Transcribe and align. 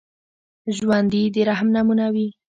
ژوندي 0.75 1.23
د 1.33 1.35
رحم 1.49 1.67
نمونه 1.75 2.05
وي 2.13 2.27